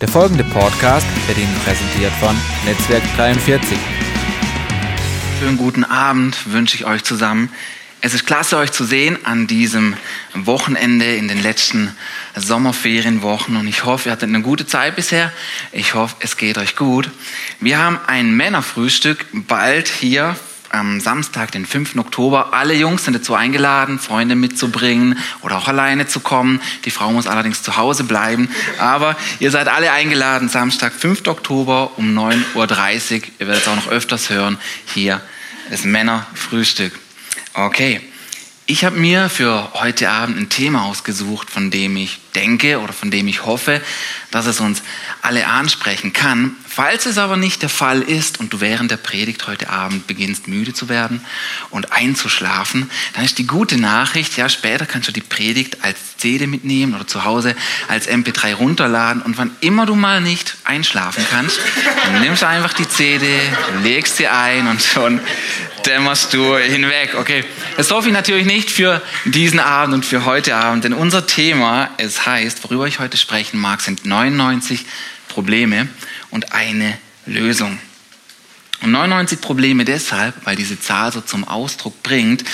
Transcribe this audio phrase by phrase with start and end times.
[0.00, 3.78] Der folgende Podcast wird Ihnen präsentiert von Netzwerk 43.
[5.38, 7.50] Schönen guten Abend wünsche ich euch zusammen.
[8.02, 9.96] Es ist klasse, euch zu sehen an diesem
[10.34, 11.96] Wochenende in den letzten
[12.34, 15.32] Sommerferienwochen und ich hoffe, ihr hattet eine gute Zeit bisher.
[15.72, 17.10] Ich hoffe, es geht euch gut.
[17.60, 20.36] Wir haben ein Männerfrühstück bald hier
[20.70, 21.96] am Samstag, den 5.
[21.96, 22.52] Oktober.
[22.52, 26.60] Alle Jungs sind dazu eingeladen, Freunde mitzubringen oder auch alleine zu kommen.
[26.84, 28.48] Die Frau muss allerdings zu Hause bleiben.
[28.78, 31.26] Aber ihr seid alle eingeladen, Samstag, 5.
[31.28, 33.22] Oktober um 9.30 Uhr.
[33.38, 34.58] Ihr werdet es auch noch öfters hören.
[34.94, 35.20] Hier
[35.70, 36.92] das Männerfrühstück.
[37.54, 38.00] Okay.
[38.68, 43.12] Ich habe mir für heute Abend ein Thema ausgesucht, von dem ich denke oder von
[43.12, 43.80] dem ich hoffe,
[44.32, 44.82] dass es uns
[45.22, 46.56] alle ansprechen kann.
[46.68, 50.48] Falls es aber nicht der Fall ist und du während der Predigt heute Abend beginnst
[50.48, 51.24] müde zu werden
[51.70, 56.48] und einzuschlafen, dann ist die gute Nachricht, ja, später kannst du die Predigt als CD
[56.48, 57.54] mitnehmen oder zu Hause
[57.86, 61.60] als MP3 runterladen und wann immer du mal nicht einschlafen kannst,
[62.04, 63.38] dann nimmst du einfach die CD,
[63.84, 65.20] legst sie ein und schon
[65.86, 67.14] dämmerst du hinweg.
[67.16, 67.44] Okay,
[67.76, 71.90] das hoffe ich natürlich nicht für diesen Abend und für heute Abend, denn unser Thema,
[71.98, 74.84] es heißt, worüber ich heute sprechen mag, sind 99
[75.28, 75.88] Probleme
[76.30, 77.78] und eine Lösung.
[78.82, 82.44] Und 99 Probleme deshalb, weil diese Zahl so zum Ausdruck bringt,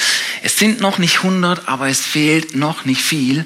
[0.42, 3.44] es sind noch nicht 100, aber es fehlt noch nicht viel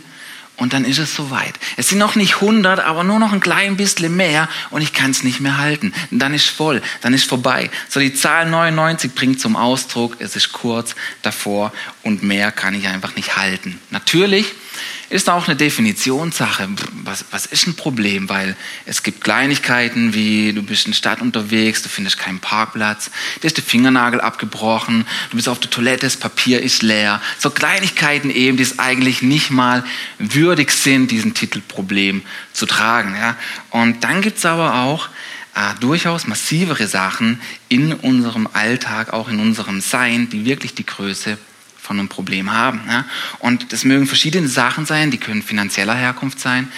[0.56, 1.54] und dann ist es soweit.
[1.76, 5.10] Es sind noch nicht 100, aber nur noch ein klein bisschen mehr und ich kann
[5.10, 5.92] es nicht mehr halten.
[6.10, 7.70] Und dann ist voll, dann ist vorbei.
[7.88, 12.88] So die Zahl 99 bringt zum Ausdruck, es ist kurz davor und mehr kann ich
[12.88, 13.80] einfach nicht halten.
[13.90, 14.46] Natürlich
[15.08, 16.68] ist auch eine Definitionssache.
[17.04, 18.28] Was, was ist ein Problem?
[18.28, 23.10] Weil es gibt Kleinigkeiten wie du bist in der Stadt unterwegs, du findest keinen Parkplatz,
[23.42, 27.20] dir ist der Fingernagel abgebrochen, du bist auf der Toilette, das Papier ist leer.
[27.38, 29.84] So Kleinigkeiten eben, die es eigentlich nicht mal
[30.18, 33.14] würdig sind, diesen Titel Problem zu tragen.
[33.14, 33.36] Ja?
[33.70, 35.08] Und dann gibt's aber auch
[35.54, 41.38] äh, durchaus massivere Sachen in unserem Alltag, auch in unserem Sein, die wirklich die Größe
[41.86, 42.82] von einem Problem haben.
[42.88, 43.04] Ja?
[43.38, 46.70] Und das mögen verschiedene Sachen sein, die können finanzieller Herkunft sein,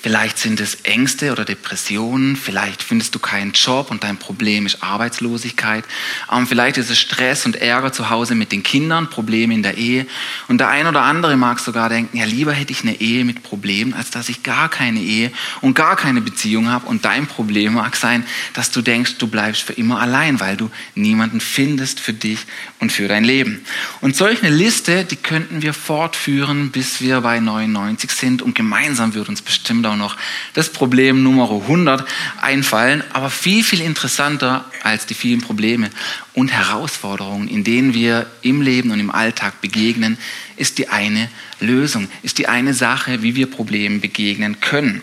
[0.00, 4.80] Vielleicht sind es Ängste oder Depressionen, vielleicht findest du keinen Job und dein Problem ist
[4.80, 5.84] Arbeitslosigkeit.
[6.32, 9.76] Ähm, vielleicht ist es Stress und Ärger zu Hause mit den Kindern, Probleme in der
[9.76, 10.06] Ehe.
[10.46, 13.42] Und der ein oder andere mag sogar denken, ja lieber hätte ich eine Ehe mit
[13.42, 15.32] Problemen, als dass ich gar keine Ehe
[15.62, 16.86] und gar keine Beziehung habe.
[16.86, 20.70] Und dein Problem mag sein, dass du denkst, du bleibst für immer allein, weil du
[20.94, 22.46] niemanden findest für dich
[22.78, 23.64] und für dein Leben.
[24.00, 29.14] Und solch eine Liste, die könnten wir fortführen, bis wir bei 99 sind und gemeinsam
[29.14, 30.16] wird uns bestimmt auch noch
[30.54, 32.04] das Problem Nummer 100
[32.40, 35.90] einfallen, aber viel, viel interessanter als die vielen Probleme
[36.34, 40.18] und Herausforderungen, in denen wir im Leben und im Alltag begegnen,
[40.56, 41.28] ist die eine
[41.60, 45.02] Lösung, ist die eine Sache, wie wir Problemen begegnen können.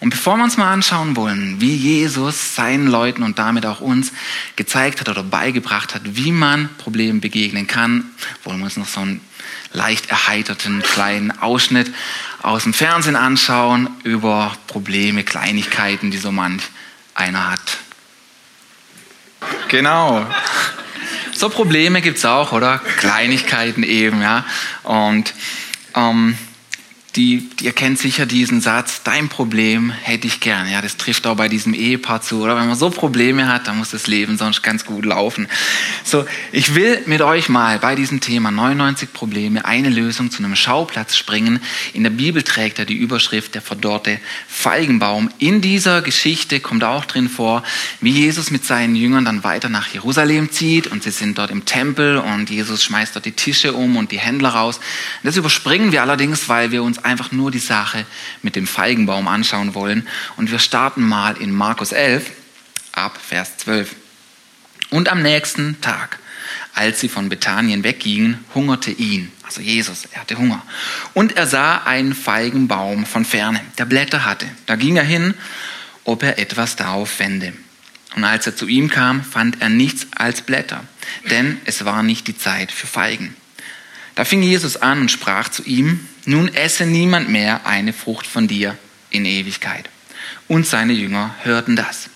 [0.00, 4.12] Und bevor wir uns mal anschauen wollen, wie Jesus seinen Leuten und damit auch uns
[4.56, 8.04] gezeigt hat oder beigebracht hat, wie man Problemen begegnen kann,
[8.42, 9.20] wollen wir uns noch so einen
[9.72, 11.90] leicht erheiterten kleinen Ausschnitt
[12.44, 16.62] aus dem Fernsehen anschauen über Probleme, Kleinigkeiten, die so manch
[17.14, 17.78] einer hat.
[19.68, 20.26] Genau.
[21.32, 22.78] So Probleme gibt es auch, oder?
[22.98, 24.44] Kleinigkeiten eben, ja.
[24.82, 25.32] Und
[25.96, 26.36] ähm,
[27.16, 30.68] die, ihr kennt sicher diesen Satz, dein Problem hätte ich gern.
[30.68, 32.42] Ja, das trifft auch bei diesem Ehepaar zu.
[32.42, 35.46] Oder wenn man so Probleme hat, dann muss das Leben sonst ganz gut laufen.
[36.02, 40.56] So, ich will mit euch mal bei diesem Thema 99 Probleme eine Lösung zu einem
[40.56, 41.60] Schauplatz springen.
[41.92, 45.30] In der Bibel trägt er die Überschrift der verdorrte Feigenbaum.
[45.38, 47.62] In dieser Geschichte kommt auch drin vor,
[48.00, 51.64] wie Jesus mit seinen Jüngern dann weiter nach Jerusalem zieht und sie sind dort im
[51.64, 54.80] Tempel und Jesus schmeißt dort die Tische um und die Händler raus.
[55.22, 58.06] Das überspringen wir allerdings, weil wir uns einfach nur die Sache
[58.42, 60.08] mit dem Feigenbaum anschauen wollen.
[60.36, 62.30] Und wir starten mal in Markus 11
[62.92, 63.94] ab Vers 12.
[64.90, 66.18] Und am nächsten Tag,
[66.74, 70.62] als sie von Bethanien weggingen, hungerte ihn, also Jesus, er hatte Hunger.
[71.12, 74.46] Und er sah einen Feigenbaum von ferne, der Blätter hatte.
[74.66, 75.34] Da ging er hin,
[76.04, 77.52] ob er etwas darauf fände.
[78.16, 80.84] Und als er zu ihm kam, fand er nichts als Blätter,
[81.30, 83.34] denn es war nicht die Zeit für Feigen.
[84.14, 88.48] Da fing Jesus an und sprach zu ihm, nun esse niemand mehr eine Frucht von
[88.48, 88.76] dir
[89.10, 89.88] in Ewigkeit.
[90.48, 92.08] Und seine Jünger hörten das.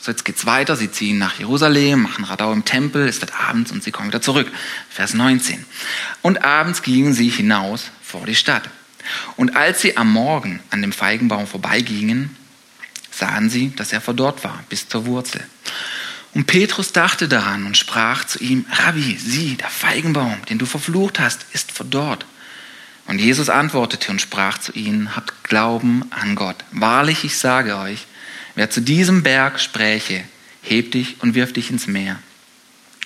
[0.00, 0.76] So, jetzt geht's weiter.
[0.76, 3.08] Sie ziehen nach Jerusalem, machen Radau im Tempel.
[3.08, 4.50] Es wird abends und sie kommen wieder zurück.
[4.90, 5.64] Vers 19.
[6.20, 8.68] Und abends gingen sie hinaus vor die Stadt.
[9.36, 12.36] Und als sie am Morgen an dem Feigenbaum vorbeigingen,
[13.10, 15.42] sahen sie, dass er verdorrt war, bis zur Wurzel.
[16.34, 21.20] Und Petrus dachte daran und sprach zu ihm, Rabbi, sieh, der Feigenbaum, den du verflucht
[21.20, 22.26] hast, ist verdorrt.
[23.06, 26.56] Und Jesus antwortete und sprach zu ihnen, habt Glauben an Gott.
[26.72, 28.06] Wahrlich, ich sage euch,
[28.54, 30.24] wer zu diesem Berg spräche,
[30.62, 32.18] heb dich und wirf dich ins Meer.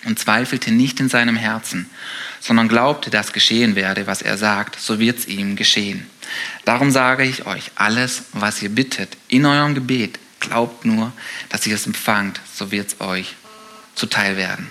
[0.04, 1.90] Und zweifelte nicht in seinem Herzen,
[2.40, 6.08] sondern glaubte, dass geschehen werde, was er sagt, so wird's ihm geschehen.
[6.64, 11.12] Darum sage ich euch, alles, was ihr bittet, in eurem Gebet, glaubt nur,
[11.48, 13.34] dass ihr es empfangt, so wird's euch
[13.96, 14.70] zuteil werden.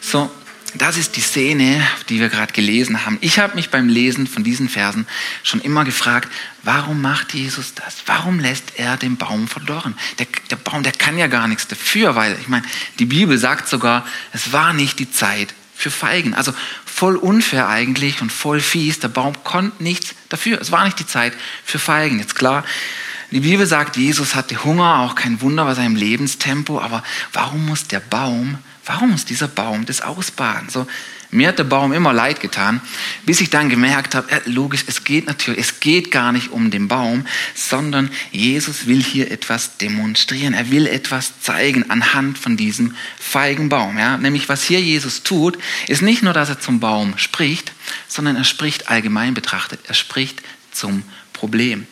[0.00, 0.30] So,
[0.74, 3.18] das ist die Szene, die wir gerade gelesen haben.
[3.20, 5.06] Ich habe mich beim Lesen von diesen Versen
[5.42, 6.28] schon immer gefragt,
[6.62, 7.96] warum macht Jesus das?
[8.06, 9.94] Warum lässt er den Baum verdorren?
[10.18, 12.64] Der, der Baum, der kann ja gar nichts dafür, weil ich meine,
[12.98, 16.34] die Bibel sagt sogar, es war nicht die Zeit für Feigen.
[16.34, 16.54] Also
[16.86, 19.00] voll unfair eigentlich und voll fies.
[19.00, 20.60] Der Baum konnte nichts dafür.
[20.60, 22.18] Es war nicht die Zeit für Feigen.
[22.18, 22.64] Jetzt klar,
[23.32, 27.88] die Bibel sagt, Jesus hatte Hunger, auch kein Wunder bei seinem Lebenstempo, aber warum muss
[27.88, 30.68] der Baum Warum muss dieser Baum das ausbaden?
[30.68, 30.86] So,
[31.34, 32.82] mir hat der Baum immer leid getan,
[33.24, 36.70] bis ich dann gemerkt habe, äh, logisch, es geht natürlich, es geht gar nicht um
[36.70, 40.52] den Baum, sondern Jesus will hier etwas demonstrieren.
[40.52, 43.98] Er will etwas zeigen anhand von diesem feigen Baum.
[43.98, 44.18] Ja?
[44.18, 45.56] Nämlich, was hier Jesus tut,
[45.88, 47.72] ist nicht nur, dass er zum Baum spricht,
[48.08, 49.80] sondern er spricht allgemein betrachtet.
[49.88, 51.02] Er spricht zum
[51.32, 51.86] Problem.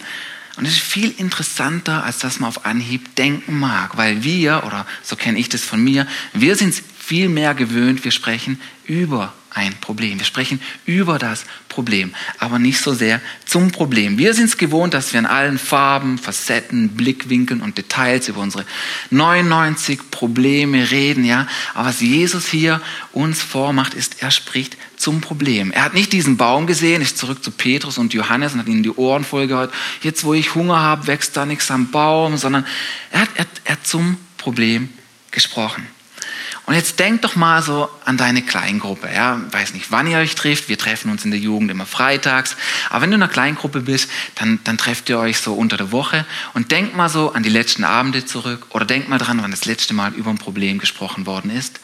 [0.60, 4.86] Und es ist viel interessanter, als dass man auf Anhieb denken mag, weil wir, oder
[5.02, 9.74] so kenne ich das von mir, wir sind viel mehr gewöhnt, wir sprechen über ein
[9.80, 10.18] Problem.
[10.18, 14.18] Wir sprechen über das Problem, aber nicht so sehr zum Problem.
[14.18, 18.64] Wir sind es gewohnt, dass wir in allen Farben, Facetten, Blickwinkeln und Details über unsere
[19.10, 21.46] 99 Probleme reden, ja.
[21.74, 22.80] Aber was Jesus hier
[23.12, 25.72] uns vormacht, ist, er spricht zum Problem.
[25.72, 28.82] Er hat nicht diesen Baum gesehen, ist zurück zu Petrus und Johannes und hat ihnen
[28.82, 29.72] die Ohren voll gehört.
[30.02, 32.66] Jetzt, wo ich Hunger habe, wächst da nichts am Baum, sondern
[33.10, 34.90] er hat, er, er hat zum Problem
[35.30, 35.86] gesprochen.
[36.66, 39.08] Und jetzt denk doch mal so an deine Kleingruppe.
[39.12, 40.68] Ja, weiß nicht, wann ihr euch trifft.
[40.68, 42.56] Wir treffen uns in der Jugend immer freitags.
[42.90, 45.92] Aber wenn du in einer Kleingruppe bist, dann, dann trefft ihr euch so unter der
[45.92, 46.24] Woche
[46.54, 49.64] und denk mal so an die letzten Abende zurück oder denk mal dran, wann das
[49.64, 51.80] letzte Mal über ein Problem gesprochen worden ist.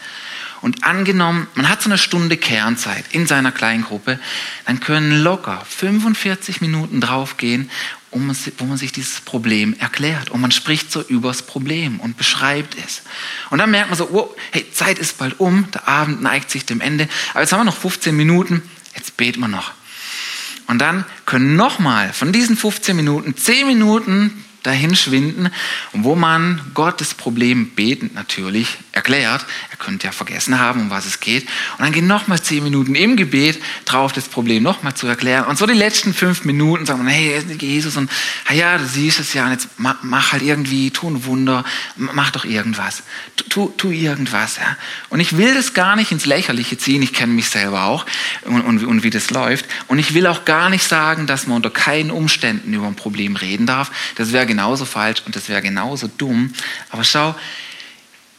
[0.63, 4.19] Und angenommen, man hat so eine Stunde Kernzeit in seiner Kleingruppe,
[4.65, 7.71] dann können locker 45 Minuten draufgehen,
[8.17, 10.31] um, wo man sich dieses Problem erklärt.
[10.31, 13.03] Und man spricht so übers Problem und beschreibt es.
[13.51, 16.65] Und dann merkt man so, oh, hey, Zeit ist bald um, der Abend neigt sich
[16.65, 17.09] dem Ende.
[17.33, 18.63] Aber jetzt haben wir noch 15 Minuten,
[18.95, 19.73] jetzt beten wir noch.
[20.67, 25.51] Und dann können nochmal von diesen 15 Minuten 10 Minuten dahin schwinden,
[25.93, 29.45] wo man Gottes Problem betend natürlich erklärt.
[29.71, 31.45] Er könnte ja vergessen haben, um was es geht.
[31.79, 35.45] Und dann gehen nochmal zehn Minuten im Gebet drauf, das Problem nochmal zu erklären.
[35.47, 38.11] Und so die letzten fünf Minuten sagen wir, hey, Jesus, und
[38.53, 41.65] ja, du siehst es ja, und jetzt mach halt irgendwie, tu ein Wunder,
[41.97, 43.03] mach doch irgendwas.
[43.49, 44.57] Tu, tu irgendwas.
[44.57, 44.77] Ja.
[45.11, 48.07] Und ich will das gar nicht ins Lächerliche ziehen, ich kenne mich selber auch
[48.43, 49.67] und, und, und wie das läuft.
[49.87, 53.37] Und ich will auch gar nicht sagen, dass man unter keinen Umständen über ein Problem
[53.37, 53.91] reden darf.
[54.17, 56.51] Das wäre genauso falsch und das wäre genauso dumm.
[56.89, 57.35] Aber schau,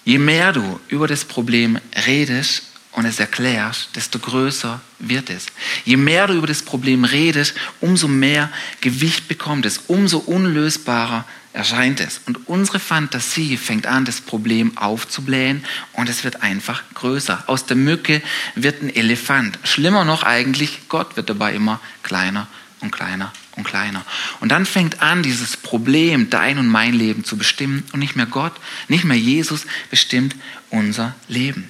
[0.04, 5.46] je mehr du über das Problem redest und es erklärst, desto größer wird es.
[5.86, 8.50] Je mehr du über das Problem redest, umso mehr
[8.82, 11.24] Gewicht bekommt es, umso unlösbarer
[11.54, 12.20] erscheint es.
[12.26, 15.64] Und unsere Fantasie fängt an, das Problem aufzublähen
[15.94, 17.44] und es wird einfach größer.
[17.46, 18.24] Aus der Mücke
[18.56, 19.60] wird ein Elefant.
[19.64, 22.48] Schlimmer noch eigentlich, Gott wird dabei immer kleiner
[22.80, 24.06] und kleiner und kleiner.
[24.40, 28.26] Und dann fängt an, dieses Problem, dein und mein Leben zu bestimmen und nicht mehr
[28.26, 28.54] Gott,
[28.88, 30.36] nicht mehr Jesus bestimmt
[30.70, 31.70] unser Leben.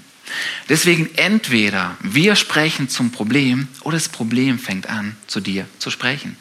[0.69, 6.35] Deswegen entweder wir sprechen zum Problem oder das Problem fängt an, zu dir zu sprechen.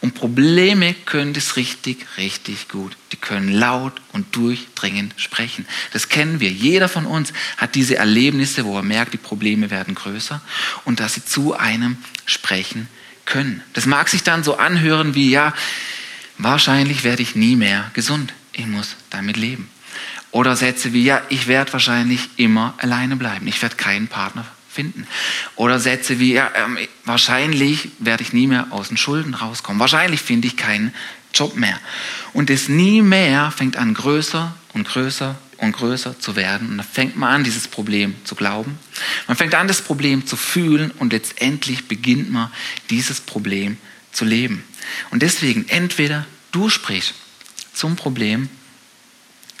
[0.00, 2.96] Und Probleme können das richtig, richtig gut.
[3.12, 5.66] Die können laut und durchdringend sprechen.
[5.92, 6.50] Das kennen wir.
[6.50, 10.40] Jeder von uns hat diese Erlebnisse, wo er merkt, die Probleme werden größer
[10.84, 11.96] und dass sie zu einem
[12.26, 12.88] sprechen
[13.24, 13.62] können.
[13.74, 15.54] Das mag sich dann so anhören wie, ja,
[16.38, 18.32] wahrscheinlich werde ich nie mehr gesund.
[18.52, 19.70] Ich muss damit leben.
[20.30, 23.46] Oder Sätze wie, ja, ich werde wahrscheinlich immer alleine bleiben.
[23.46, 25.06] Ich werde keinen Partner finden.
[25.56, 29.80] Oder Sätze wie, ja, ähm, wahrscheinlich werde ich nie mehr aus den Schulden rauskommen.
[29.80, 30.94] Wahrscheinlich finde ich keinen
[31.34, 31.78] Job mehr.
[32.32, 36.70] Und das nie mehr fängt an größer und größer und größer zu werden.
[36.70, 38.78] Und dann fängt man an, dieses Problem zu glauben.
[39.26, 42.50] Man fängt an, das Problem zu fühlen und letztendlich beginnt man,
[42.90, 43.76] dieses Problem
[44.12, 44.64] zu leben.
[45.10, 47.14] Und deswegen, entweder du sprichst
[47.72, 48.48] zum Problem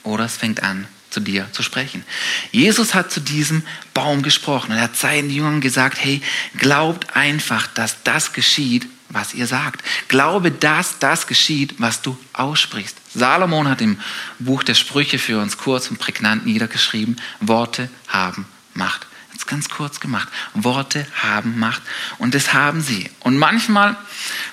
[0.02, 2.04] oder es fängt an, zu dir zu sprechen.
[2.52, 3.62] Jesus hat zu diesem
[3.94, 6.20] Baum gesprochen und er hat seinen Jüngern gesagt, hey,
[6.58, 9.82] glaubt einfach, dass das geschieht, was ihr sagt.
[10.08, 12.96] Glaube, dass das geschieht, was du aussprichst.
[13.14, 13.98] Salomon hat im
[14.38, 19.06] Buch der Sprüche für uns kurz und prägnant niedergeschrieben, Worte haben Macht.
[19.32, 20.28] Jetzt ganz kurz gemacht.
[20.54, 21.82] Worte haben Macht
[22.18, 23.08] und das haben sie.
[23.20, 23.96] Und manchmal,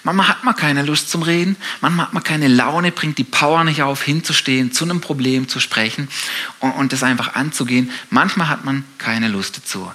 [0.06, 3.64] manchmal hat man keine Lust zum Reden, manchmal hat man keine Laune, bringt die Power
[3.64, 6.08] nicht auf, hinzustehen, zu einem Problem zu sprechen
[6.60, 7.92] und, und das einfach anzugehen.
[8.10, 9.92] Manchmal hat man keine Lust dazu.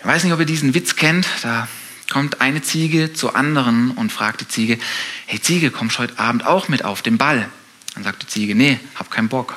[0.00, 1.26] Ich weiß nicht, ob ihr diesen Witz kennt.
[1.42, 1.68] Da
[2.10, 4.78] kommt eine Ziege zur anderen und fragt die Ziege,
[5.26, 7.48] hey Ziege, kommst du heute Abend auch mit auf den Ball?
[7.94, 9.56] Dann sagt die Ziege, nee, hab keinen Bock.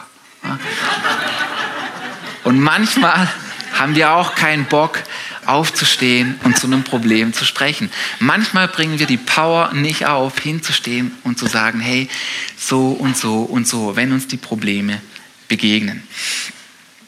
[2.44, 3.30] Und manchmal
[3.74, 5.00] haben wir auch keinen Bock,
[5.46, 7.92] aufzustehen und zu einem Problem zu sprechen.
[8.20, 12.10] Manchmal bringen wir die Power nicht auf, hinzustehen und zu sagen, hey,
[12.58, 15.02] so und so und so, wenn uns die Probleme
[15.48, 16.04] begegnen.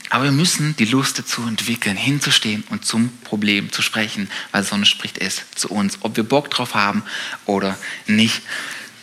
[0.09, 4.89] Aber wir müssen die Lust dazu entwickeln, hinzustehen und zum Problem zu sprechen, weil sonst
[4.89, 7.03] spricht es zu uns, ob wir Bock drauf haben
[7.45, 7.75] oder
[8.05, 8.43] nicht.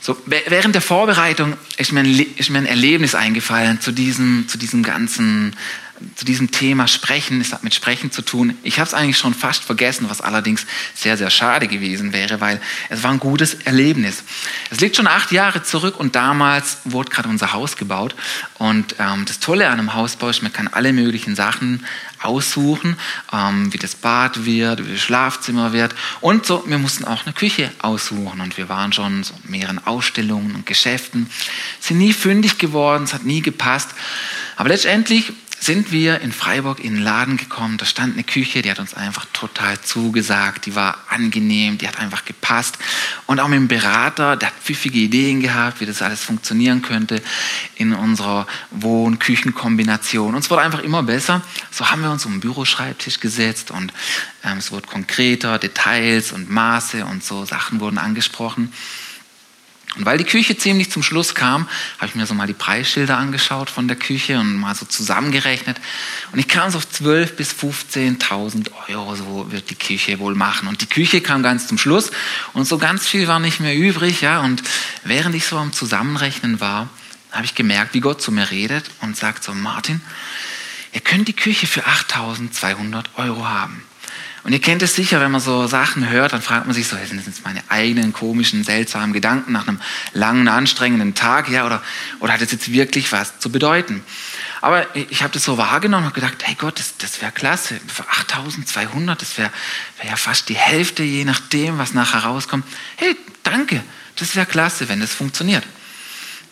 [0.01, 4.57] So, während der Vorbereitung ist mir, ein, ist mir ein Erlebnis eingefallen zu diesem, zu
[4.57, 5.55] diesem ganzen
[6.17, 8.57] zu diesem Thema Sprechen, es hat mit Sprechen zu tun.
[8.63, 12.61] Ich habe es eigentlich schon fast vergessen, was allerdings sehr, sehr schade gewesen wäre, weil
[12.89, 14.25] es war ein gutes Erlebnis.
[14.71, 18.15] Es liegt schon acht Jahre zurück und damals wurde gerade unser Haus gebaut.
[18.59, 21.85] Und ähm, das Tolle an einem Hausbau ist, man kann alle möglichen Sachen
[22.23, 22.97] aussuchen,
[23.33, 25.95] ähm, wie das Bad wird, wie das Schlafzimmer wird.
[26.21, 28.41] Und so, wir mussten auch eine Küche aussuchen.
[28.41, 31.31] Und wir waren schon so in mehreren Ausstellungen und Geschäften,
[31.81, 33.91] sind nie fündig geworden, es hat nie gepasst.
[34.57, 37.77] Aber letztendlich sind wir in Freiburg in den Laden gekommen.
[37.77, 40.65] Da stand eine Küche, die hat uns einfach total zugesagt.
[40.65, 42.79] Die war angenehm, die hat einfach gepasst.
[43.27, 47.23] Und auch mit dem Berater, der hat pfiffige Ideen gehabt, wie das alles funktionieren könnte
[47.77, 50.35] in unserer Wohn-Küchen-Kombination.
[50.35, 51.43] Und es wurde einfach immer besser.
[51.71, 53.93] So haben wir uns um den Büroschreibtisch gesetzt und
[54.43, 58.73] ähm, es wurde konkreter, Details und Maße und so Sachen wurden angesprochen.
[59.97, 61.69] Und weil die Küche ziemlich zum Schluss kam,
[61.99, 65.79] habe ich mir so mal die Preisschilder angeschaut von der Küche und mal so zusammengerechnet.
[66.31, 70.69] Und ich kam so auf 12.000 bis 15.000 Euro, so wird die Küche wohl machen.
[70.69, 72.13] Und die Küche kam ganz zum Schluss
[72.53, 74.21] und so ganz viel war nicht mehr übrig.
[74.21, 74.41] Ja.
[74.41, 74.63] Und
[75.03, 76.89] während ich so am Zusammenrechnen war,
[77.33, 80.01] habe ich gemerkt, wie Gott zu mir redet und sagt so, Martin,
[80.93, 83.83] ihr könnt die Küche für 8.200 Euro haben.
[84.43, 86.97] Und ihr kennt es sicher, wenn man so Sachen hört, dann fragt man sich so,
[86.97, 89.81] sind das jetzt meine eigenen komischen, seltsamen Gedanken nach einem
[90.15, 91.83] langen, anstrengenden Tag, ja, oder,
[92.21, 94.03] oder hat es jetzt wirklich was zu bedeuten?
[94.63, 98.09] Aber ich habe das so wahrgenommen und gedacht, hey Gott, das, das wäre klasse, für
[98.09, 99.51] 8200, das wäre
[100.01, 102.65] wär ja fast die Hälfte, je nachdem, was nachher rauskommt.
[102.97, 103.83] Hey, danke,
[104.17, 105.65] das wäre klasse, wenn das funktioniert.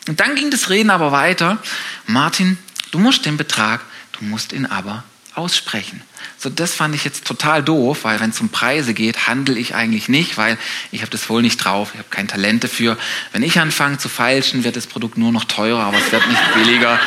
[0.08, 1.58] Und dann ging das Reden aber weiter.
[2.06, 2.58] Martin,
[2.90, 5.04] du musst den Betrag, du musst ihn aber
[5.38, 6.02] aussprechen.
[6.36, 9.74] So, das fand ich jetzt total doof, weil wenn es um Preise geht, handle ich
[9.74, 10.58] eigentlich nicht, weil
[10.90, 12.98] ich habe das wohl nicht drauf, ich habe kein Talent dafür.
[13.32, 16.40] Wenn ich anfange zu feilschen, wird das Produkt nur noch teurer, aber es wird nicht
[16.54, 16.98] billiger.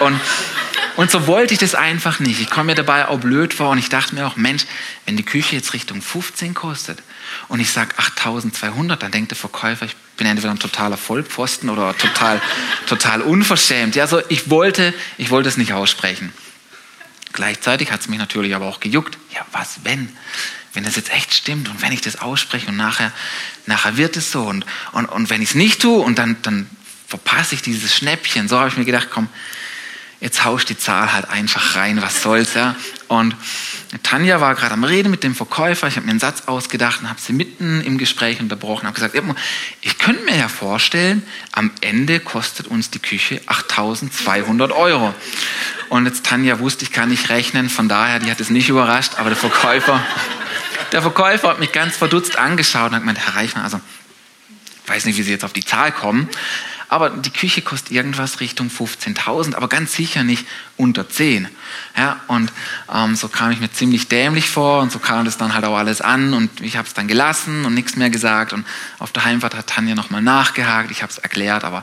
[0.00, 0.18] Und,
[0.96, 2.40] und so wollte ich das einfach nicht.
[2.40, 4.64] Ich komme mir dabei auch blöd vor und ich dachte mir auch, Mensch,
[5.04, 7.02] wenn die Küche jetzt Richtung 15 kostet
[7.48, 11.96] und ich sage 8200, dann denkt der Verkäufer, ich bin entweder ein totaler Vollpfosten oder
[11.96, 12.40] total,
[12.86, 13.96] total unverschämt.
[13.96, 16.32] Ja, also ich wollte, ich wollte es nicht aussprechen.
[17.36, 19.18] Gleichzeitig hat es mich natürlich aber auch gejuckt.
[19.34, 20.08] Ja, was wenn?
[20.72, 23.12] Wenn das jetzt echt stimmt und wenn ich das ausspreche und nachher,
[23.66, 26.68] nachher wird es so und, und, und wenn ich es nicht tue und dann, dann
[27.06, 28.48] verpasse ich dieses Schnäppchen.
[28.48, 29.28] So habe ich mir gedacht, komm,
[30.20, 32.74] jetzt haust die Zahl halt einfach rein, was soll's, ja.
[33.08, 33.36] Und
[34.02, 37.08] Tanja war gerade am Reden mit dem Verkäufer, ich habe mir einen Satz ausgedacht und
[37.08, 39.14] habe sie mitten im Gespräch unterbrochen, habe gesagt,
[39.82, 45.14] ich könnte mir ja vorstellen, am Ende kostet uns die Küche 8200 Euro.
[45.88, 49.12] Und jetzt Tanja wusste, ich kann nicht rechnen, von daher, die hat es nicht überrascht,
[49.18, 50.02] aber der Verkäufer,
[50.92, 53.80] der Verkäufer hat mich ganz verdutzt angeschaut und hat gemeint, Herr Reichmann, also,
[54.84, 56.28] ich weiß nicht, wie Sie jetzt auf die Zahl kommen,
[56.88, 60.46] aber die Küche kostet irgendwas Richtung 15.000, aber ganz sicher nicht
[60.76, 61.48] unter 10.
[61.96, 62.52] Ja, und
[62.92, 65.76] ähm, so kam ich mir ziemlich dämlich vor und so kam das dann halt auch
[65.76, 68.66] alles an und ich habe es dann gelassen und nichts mehr gesagt und
[68.98, 71.82] auf der Heimfahrt hat Tanja nochmal nachgehakt, ich habe es erklärt, aber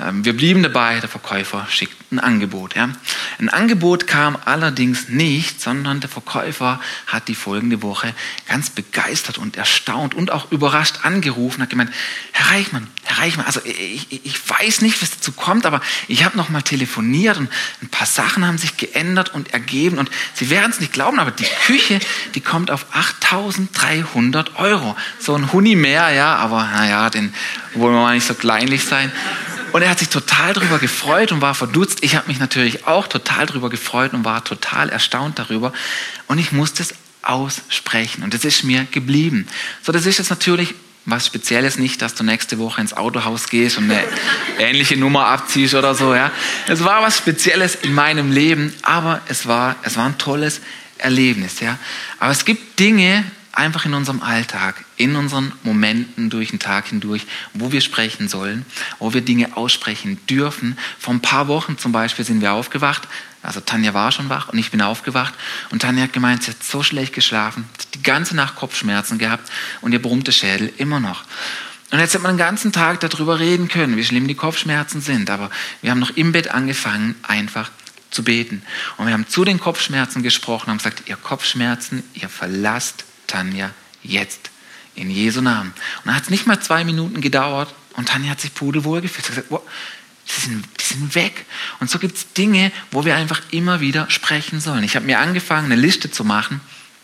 [0.00, 2.74] ähm, wir blieben dabei, der Verkäufer schickt ein Angebot.
[2.74, 2.90] Ja.
[3.38, 8.14] Ein Angebot kam allerdings nicht, sondern der Verkäufer hat die folgende Woche
[8.48, 11.90] ganz begeistert und erstaunt und auch überrascht angerufen, hat gemeint,
[12.32, 16.36] Herr Reichmann, Herr Reichmann, also ich, ich weiß nicht, was dazu kommt, aber ich habe
[16.36, 17.50] nochmal telefoniert und
[17.82, 21.30] ein paar Sachen haben sich geändert und ergeben und Sie werden es nicht glauben, aber
[21.30, 22.00] die Küche,
[22.34, 24.96] die kommt auf 8.300 Euro.
[25.18, 27.34] So ein Huni mehr, ja, aber naja, den
[27.74, 29.12] wollen wir mal nicht so kleinlich sein.
[29.72, 32.04] Und er hat sich total darüber gefreut und war verdutzt.
[32.04, 35.72] Ich habe mich natürlich auch total darüber gefreut und war total erstaunt darüber.
[36.28, 38.22] Und ich musste es aussprechen.
[38.22, 39.46] Und das ist mir geblieben.
[39.82, 43.78] So, das ist jetzt natürlich was Spezielles nicht, dass du nächste Woche ins Autohaus gehst
[43.78, 44.02] und eine
[44.58, 46.14] ähnliche Nummer abziehst oder so.
[46.14, 46.30] Ja,
[46.68, 50.60] es war was Spezielles in meinem Leben, aber es war, es war ein tolles
[50.98, 51.78] Erlebnis, ja.
[52.20, 57.26] Aber es gibt Dinge einfach in unserem Alltag, in unseren Momenten durch den Tag hindurch,
[57.54, 58.64] wo wir sprechen sollen,
[58.98, 60.78] wo wir Dinge aussprechen dürfen.
[60.98, 63.08] Vor ein paar Wochen zum Beispiel sind wir aufgewacht,
[63.42, 65.34] also Tanja war schon wach und ich bin aufgewacht
[65.70, 69.92] und Tanja hat gemeint, sie hat so schlecht geschlafen, die ganze Nacht Kopfschmerzen gehabt und
[69.92, 71.24] ihr brummte Schädel immer noch.
[71.90, 75.28] Und jetzt hätte man den ganzen Tag darüber reden können, wie schlimm die Kopfschmerzen sind.
[75.28, 75.50] Aber
[75.82, 77.70] wir haben noch im Bett angefangen, einfach
[78.10, 78.62] zu beten.
[78.96, 83.70] Und wir haben zu den Kopfschmerzen gesprochen, haben gesagt, ihr Kopfschmerzen, ihr verlasst Tanja
[84.02, 84.50] jetzt.
[84.94, 85.70] In Jesu Namen.
[85.70, 89.24] Und dann hat es nicht mal zwei Minuten gedauert und Tanja hat sich pudelwohl gefühlt.
[89.24, 89.64] Sie hat gesagt,
[90.28, 91.46] die sind, die sind weg.
[91.80, 94.84] Und so gibt es Dinge, wo wir einfach immer wieder sprechen sollen.
[94.84, 96.60] Ich habe mir angefangen, eine Liste zu machen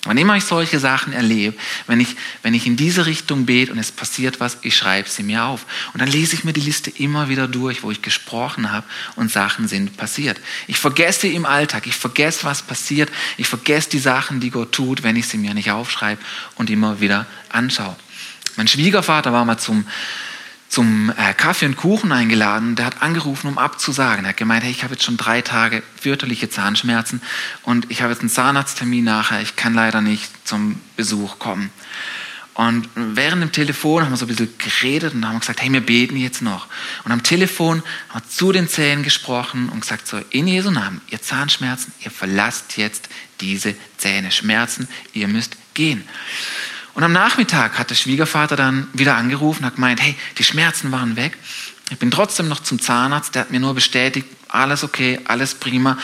[0.09, 1.55] Wann immer ich solche Sachen erlebe,
[1.87, 5.23] wenn ich, wenn ich in diese Richtung bete und es passiert was, ich schreibe sie
[5.23, 5.67] mir auf.
[5.93, 8.87] Und dann lese ich mir die Liste immer wieder durch, wo ich gesprochen habe
[9.17, 10.41] und Sachen sind passiert.
[10.67, 15.03] Ich vergesse im Alltag, ich vergesse, was passiert, ich vergesse die Sachen, die Gott tut,
[15.03, 16.23] wenn ich sie mir nicht aufschreibe
[16.55, 17.95] und immer wieder anschaue.
[18.57, 19.85] Mein Schwiegervater war mal zum,
[20.79, 22.77] zum äh, Kaffee und Kuchen eingeladen.
[22.77, 24.25] Der hat angerufen, um abzusagen.
[24.25, 27.21] Er hat gemeint, hey, ich habe jetzt schon drei Tage fürchterliche Zahnschmerzen
[27.65, 29.43] und ich habe jetzt einen Zahnarzttermin nachher.
[29.43, 31.71] Ich kann leider nicht zum Besuch kommen.
[32.55, 35.81] Und während dem Telefon haben wir so ein bisschen geredet und haben gesagt, hey, wir
[35.81, 36.69] beten jetzt noch.
[37.05, 41.01] Und am Telefon haben wir zu den Zähnen gesprochen und gesagt, so, in Jesu Namen,
[41.11, 43.09] ihr Zahnschmerzen, ihr verlasst jetzt
[43.41, 44.31] diese Zähne.
[44.31, 46.05] Schmerzen, ihr müsst gehen.
[46.99, 51.14] Und am Nachmittag hat der Schwiegervater dann wieder angerufen, hat gemeint, hey, die Schmerzen waren
[51.14, 51.38] weg.
[51.90, 55.97] Ich bin trotzdem noch zum Zahnarzt, der hat mir nur bestätigt, alles okay, alles prima.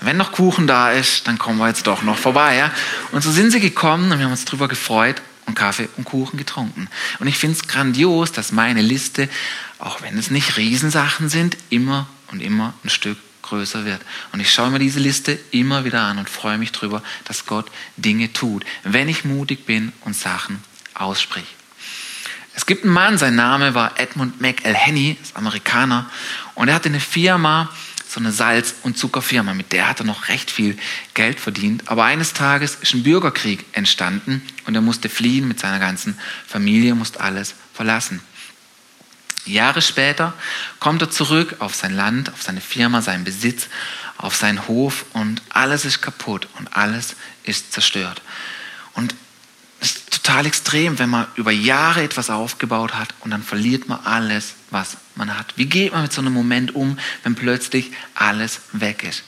[0.00, 2.56] Wenn noch Kuchen da ist, dann kommen wir jetzt doch noch vorbei.
[2.56, 2.72] Ja?
[3.12, 6.36] Und so sind sie gekommen und wir haben uns darüber gefreut und Kaffee und Kuchen
[6.36, 6.88] getrunken.
[7.20, 9.28] Und ich finde es grandios, dass meine Liste,
[9.78, 13.18] auch wenn es nicht Riesensachen sind, immer und immer ein Stück
[13.50, 14.00] größer wird.
[14.32, 17.66] Und ich schaue mir diese Liste immer wieder an und freue mich darüber, dass Gott
[17.96, 20.64] Dinge tut, wenn ich mutig bin und Sachen
[20.94, 21.46] ausspreche.
[22.54, 26.10] Es gibt einen Mann, sein Name war Edmund McElhenney, ist Amerikaner,
[26.54, 27.70] und er hatte eine Firma,
[28.08, 30.76] so eine Salz- und Zuckerfirma, mit der hat er noch recht viel
[31.14, 31.88] Geld verdient.
[31.88, 36.94] Aber eines Tages ist ein Bürgerkrieg entstanden und er musste fliehen mit seiner ganzen Familie,
[36.96, 38.20] musste alles verlassen.
[39.52, 40.32] Jahre später
[40.78, 43.68] kommt er zurück auf sein Land, auf seine Firma, seinen Besitz,
[44.16, 48.22] auf seinen Hof und alles ist kaputt und alles ist zerstört.
[48.94, 49.14] Und
[49.80, 54.00] es ist total extrem, wenn man über Jahre etwas aufgebaut hat und dann verliert man
[54.04, 55.54] alles, was man hat.
[55.56, 59.24] Wie geht man mit so einem Moment um, wenn plötzlich alles weg ist?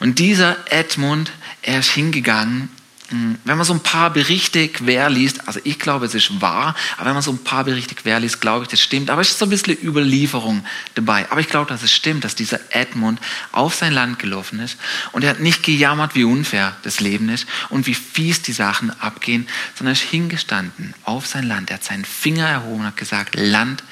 [0.00, 1.30] Und dieser Edmund,
[1.62, 2.68] er ist hingegangen
[3.12, 7.06] wenn man so ein paar Berichte quer liest, also ich glaube, es ist wahr, aber
[7.06, 9.10] wenn man so ein paar Berichte quer liest, glaube ich, das stimmt.
[9.10, 11.30] Aber es ist so ein bisschen Überlieferung dabei.
[11.30, 13.20] Aber ich glaube, dass es stimmt, dass dieser Edmund
[13.52, 14.78] auf sein Land gelaufen ist
[15.12, 18.90] und er hat nicht gejammert, wie unfair das Leben ist und wie fies die Sachen
[19.00, 21.70] abgehen, sondern er ist hingestanden auf sein Land.
[21.70, 23.84] Er hat seinen Finger erhoben und hat gesagt, Land,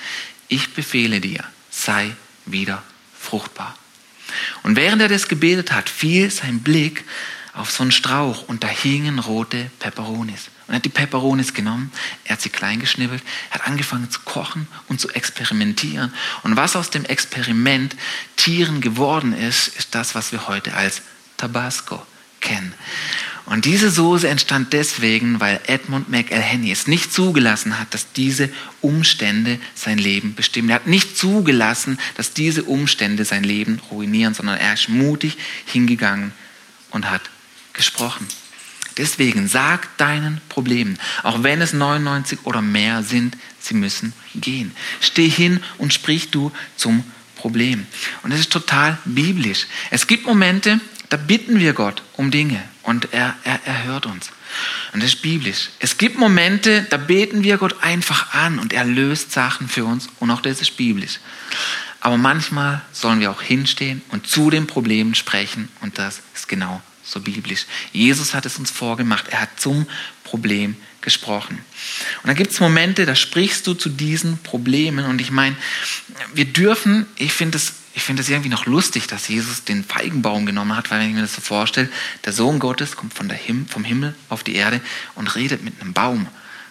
[0.48, 2.82] ich befehle dir, sei wieder
[3.18, 3.76] fruchtbar.
[4.62, 7.04] Und während er das gebetet hat, fiel sein Blick
[7.54, 10.48] auf so einen Strauch und da hingen rote Peperonis.
[10.66, 11.90] Und er hat die Peperonis genommen,
[12.24, 16.14] er hat sie klein geschnibbelt, hat angefangen zu kochen und zu experimentieren.
[16.42, 17.96] Und was aus dem Experiment
[18.36, 21.02] Tieren geworden ist, ist das, was wir heute als
[21.36, 22.06] Tabasco
[22.40, 22.74] kennen.
[23.46, 28.48] Und diese Soße entstand deswegen, weil Edmund McElhenney es nicht zugelassen hat, dass diese
[28.80, 30.68] Umstände sein Leben bestimmen.
[30.68, 35.36] Er hat nicht zugelassen, dass diese Umstände sein Leben ruinieren, sondern er ist mutig
[35.66, 36.32] hingegangen
[36.90, 37.22] und hat
[37.72, 38.26] gesprochen.
[38.96, 44.72] Deswegen sag deinen Problemen, auch wenn es 99 oder mehr sind, sie müssen gehen.
[45.00, 47.04] Steh hin und sprich du zum
[47.36, 47.86] Problem.
[48.22, 49.66] Und es ist total biblisch.
[49.90, 54.30] Es gibt Momente, da bitten wir Gott um Dinge und er, er, er hört uns.
[54.92, 55.70] Und das ist biblisch.
[55.78, 60.08] Es gibt Momente, da beten wir Gott einfach an und er löst Sachen für uns
[60.18, 61.20] und auch das ist biblisch.
[62.00, 66.82] Aber manchmal sollen wir auch hinstehen und zu den Problemen sprechen und das ist genau
[67.10, 67.66] so biblisch.
[67.92, 69.28] Jesus hat es uns vorgemacht.
[69.28, 69.86] Er hat zum
[70.24, 71.58] Problem gesprochen.
[72.22, 75.06] Und dann gibt es Momente, da sprichst du zu diesen Problemen.
[75.06, 75.56] Und ich meine,
[76.34, 80.46] wir dürfen, ich finde es ich finde es irgendwie noch lustig, dass Jesus den Feigenbaum
[80.46, 81.88] genommen hat, weil wenn ich mir das so vorstelle,
[82.24, 84.80] der Sohn Gottes kommt von der Him vom Himmel auf die Erde
[85.16, 86.28] und redet mit einem Baum.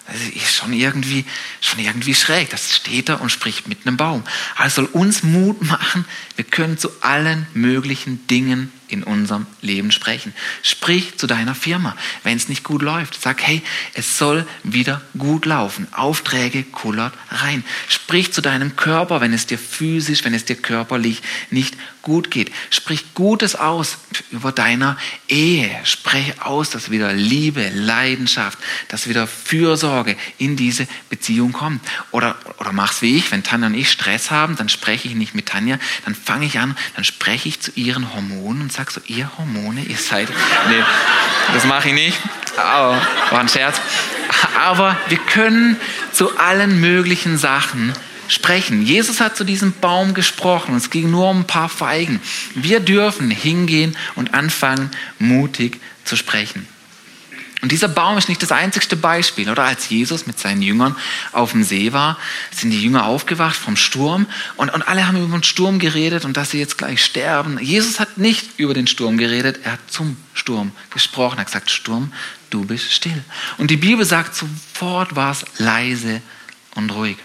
[0.08, 1.26] Das ist schon irgendwie,
[1.62, 2.50] schon irgendwie schräg.
[2.50, 4.24] Das steht da und spricht mit einem Baum.
[4.56, 9.92] Aber es soll uns Mut machen, wir können zu allen möglichen Dingen in unserem Leben
[9.92, 10.34] sprechen.
[10.64, 13.22] Sprich zu deiner Firma, wenn es nicht gut läuft.
[13.22, 13.62] Sag, hey,
[13.94, 15.88] es soll wieder gut laufen.
[15.92, 17.64] Aufträge kullert rein.
[17.88, 21.22] Sprich zu deinem Körper, wenn es dir physisch, wenn es dir körperlich
[21.52, 22.52] nicht gut geht.
[22.70, 23.98] Sprich Gutes aus
[24.32, 24.98] über deiner
[25.28, 25.70] Ehe.
[25.84, 31.82] Sprech aus, dass wieder Liebe, Leidenschaft, dass wieder Fürsorge in diese Beziehung kommt.
[32.12, 35.36] Oder, oder mach's wie ich, wenn Tanja und ich Stress haben, dann spreche ich nicht
[35.36, 39.02] mit Tanja, dann fange ich an, dann spreche ich zu ihren Hormonen und sage so,
[39.08, 40.30] ihr Hormone, ihr seid...
[40.70, 40.84] Nee,
[41.54, 42.18] das mache ich nicht,
[42.58, 43.82] aber war ein Scherz.
[44.58, 45.78] Aber wir können
[46.12, 47.94] zu allen möglichen Sachen
[48.28, 48.84] sprechen.
[48.84, 50.76] Jesus hat zu diesem Baum gesprochen.
[50.76, 52.22] Es ging nur um ein paar Feigen.
[52.56, 56.68] Wir dürfen hingehen und anfangen, mutig zu sprechen.
[57.62, 59.64] Und dieser Baum ist nicht das einzigste Beispiel, oder?
[59.64, 60.96] Als Jesus mit seinen Jüngern
[61.34, 62.18] auf dem See war,
[62.52, 66.38] sind die Jünger aufgewacht vom Sturm und, und alle haben über den Sturm geredet und
[66.38, 67.60] dass sie jetzt gleich sterben.
[67.60, 71.38] Jesus hat nicht über den Sturm geredet, er hat zum Sturm gesprochen.
[71.38, 72.14] Er hat gesagt, Sturm,
[72.50, 73.24] du bist still.
[73.58, 76.22] Und die Bibel sagt, sofort war es leise
[76.76, 77.18] und ruhig.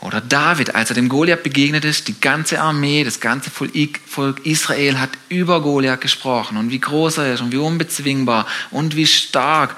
[0.00, 4.98] Oder David, als er dem Goliath begegnet ist, die ganze Armee, das ganze Volk Israel
[4.98, 9.76] hat über Goliath gesprochen und wie groß er ist und wie unbezwingbar und wie stark.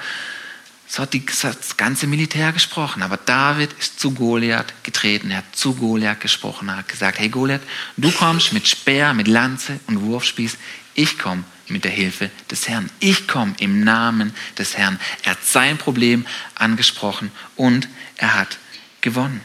[0.87, 3.01] So hat, die, das ganze Militär gesprochen.
[3.01, 5.31] Aber David ist zu Goliath getreten.
[5.31, 6.69] Er hat zu Goliath gesprochen.
[6.69, 7.63] Er hat gesagt, hey Goliath,
[7.97, 10.57] du kommst mit Speer, mit Lanze und Wurfspieß.
[10.93, 12.89] Ich komme mit der Hilfe des Herrn.
[12.99, 14.99] Ich komme im Namen des Herrn.
[15.23, 18.59] Er hat sein Problem angesprochen und er hat
[19.01, 19.41] gewonnen.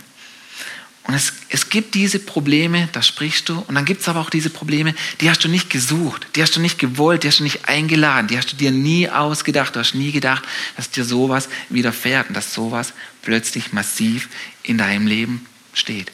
[1.09, 4.29] Und es, es gibt diese Probleme, da sprichst du, und dann gibt es aber auch
[4.29, 7.45] diese Probleme, die hast du nicht gesucht, die hast du nicht gewollt, die hast du
[7.45, 10.45] nicht eingeladen, die hast du dir nie ausgedacht, du hast nie gedacht,
[10.77, 12.93] dass dir sowas widerfährt und dass sowas
[13.23, 14.29] plötzlich massiv
[14.63, 16.13] in deinem Leben steht.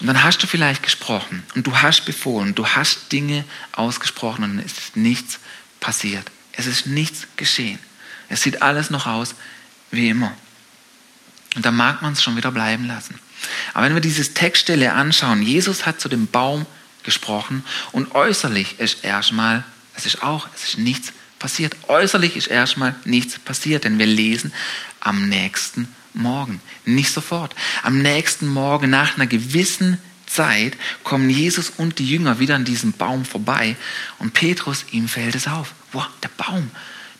[0.00, 4.58] Und dann hast du vielleicht gesprochen und du hast befohlen, du hast Dinge ausgesprochen und
[4.58, 5.38] es ist nichts
[5.80, 6.30] passiert.
[6.52, 7.78] Es ist nichts geschehen.
[8.28, 9.34] Es sieht alles noch aus
[9.90, 10.36] wie immer.
[11.56, 13.18] Und da mag man es schon wieder bleiben lassen.
[13.74, 16.66] Aber wenn wir diese Textstelle anschauen, Jesus hat zu dem Baum
[17.02, 19.64] gesprochen und äußerlich ist erstmal,
[19.96, 21.76] es ist auch, es ist nichts passiert.
[21.88, 24.52] Äußerlich ist erstmal nichts passiert, denn wir lesen
[25.00, 27.54] am nächsten Morgen, nicht sofort.
[27.82, 32.92] Am nächsten Morgen nach einer gewissen Zeit kommen Jesus und die Jünger wieder an diesem
[32.92, 33.76] Baum vorbei
[34.18, 35.72] und Petrus, ihm fällt es auf.
[35.92, 36.70] Wow, der Baum,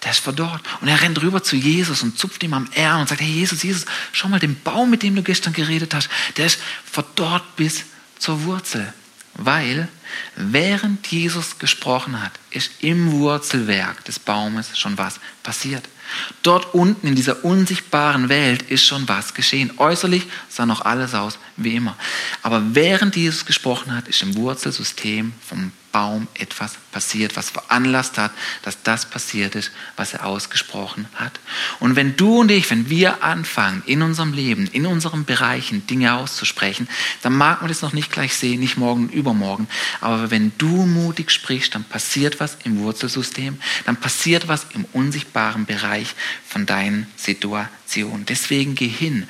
[0.04, 0.62] der ist verdorrt.
[0.80, 3.62] Und er rennt rüber zu Jesus und zupft ihm am Ärmel und sagt, hey Jesus,
[3.62, 7.84] Jesus, schau mal, den Baum, mit dem du gestern geredet hast, der ist verdorrt bis
[8.18, 8.92] zur Wurzel.
[9.34, 9.88] Weil
[10.34, 15.88] während Jesus gesprochen hat, ist im Wurzelwerk des Baumes schon was passiert.
[16.42, 19.72] Dort unten in dieser unsichtbaren Welt ist schon was geschehen.
[19.78, 21.96] Äußerlich sah noch alles aus wie immer.
[22.42, 28.30] Aber während Jesus gesprochen hat, ist im Wurzelsystem vom Baum etwas passiert, was veranlasst hat,
[28.62, 31.40] dass das passiert ist, was er ausgesprochen hat.
[31.80, 36.14] Und wenn du und ich, wenn wir anfangen, in unserem Leben, in unseren Bereichen Dinge
[36.14, 36.88] auszusprechen,
[37.22, 39.66] dann mag man das noch nicht gleich sehen, nicht morgen übermorgen,
[40.00, 45.66] aber wenn du mutig sprichst, dann passiert was im Wurzelsystem, dann passiert was im unsichtbaren
[45.66, 46.14] Bereich
[46.46, 48.24] von deinen Situationen.
[48.24, 49.28] Deswegen geh hin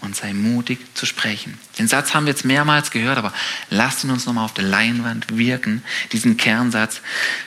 [0.00, 1.58] und sei mutig zu sprechen.
[1.78, 3.32] Den Satz haben wir jetzt mehrmals gehört, aber
[3.70, 5.82] lasst ihn uns nochmal auf der Leinwand wirken,
[6.12, 7.00] diesen Kernsatz.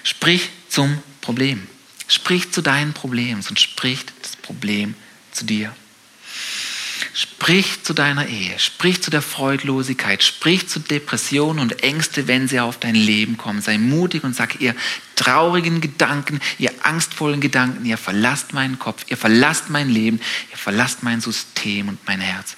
[0.04, 1.68] Sprich zum Problem.
[2.08, 4.96] Sprich zu deinen Problemen und sprich das Problem
[5.32, 5.74] zu dir.
[7.16, 12.60] Sprich zu deiner Ehe, sprich zu der Freudlosigkeit, sprich zu Depressionen und Ängste, wenn sie
[12.60, 13.62] auf dein Leben kommen.
[13.62, 14.76] Sei mutig und sag ihr
[15.16, 20.20] traurigen Gedanken, ihr angstvollen Gedanken, ihr verlasst meinen Kopf, ihr verlasst mein Leben,
[20.52, 22.56] ihr verlasst mein System und mein Herz.